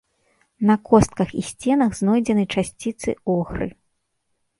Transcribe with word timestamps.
На 0.69 0.75
костках 0.89 1.29
і 1.41 1.43
сценах 1.49 1.91
знойдзены 1.99 2.45
часціцы 2.55 3.15
охры. 3.35 3.67